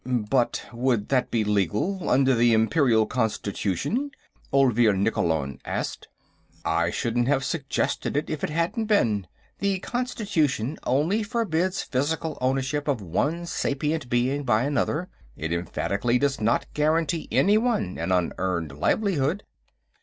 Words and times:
"But 0.03 0.65
would 0.73 1.09
that 1.09 1.29
be 1.29 1.43
legal, 1.43 2.09
under 2.09 2.33
the 2.33 2.53
Imperial 2.55 3.05
Constitution?" 3.05 4.09
Olvir 4.51 4.93
Nikkolon 4.97 5.59
asked. 5.63 6.07
"I 6.65 6.89
shouldn't 6.89 7.27
have 7.27 7.43
suggested 7.43 8.17
it 8.17 8.27
if 8.27 8.43
it 8.43 8.49
hadn't 8.49 8.85
been. 8.85 9.27
The 9.59 9.77
Constitution 9.81 10.79
only 10.87 11.21
forbids 11.21 11.83
physical 11.83 12.39
ownership 12.41 12.87
of 12.87 12.99
one 12.99 13.45
sapient 13.45 14.09
being 14.09 14.41
by 14.43 14.63
another; 14.63 15.07
it 15.37 15.53
emphatically 15.53 16.17
does 16.17 16.41
not 16.41 16.65
guarantee 16.73 17.27
anyone 17.31 17.99
an 17.99 18.11
unearned 18.11 18.75
livelihood." 18.79 19.43